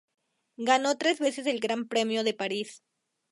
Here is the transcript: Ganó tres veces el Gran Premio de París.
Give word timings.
Ganó 0.57 0.97
tres 0.97 1.19
veces 1.19 1.45
el 1.45 1.59
Gran 1.59 1.87
Premio 1.87 2.23
de 2.23 2.33
París. 2.33 2.81